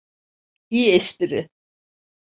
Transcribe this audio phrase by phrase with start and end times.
[0.69, 1.49] İyi espri.